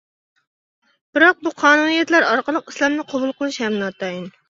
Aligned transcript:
بىراق 1.17 1.45
بۇ 1.49 1.53
قانۇنىيەتلەر 1.65 2.29
ئارقىلىق 2.33 2.75
ئىسلامنى 2.75 3.09
قوبۇل 3.15 3.39
قىلىشى 3.41 3.67
ھەم 3.69 3.83
ناتايىن. 3.87 4.31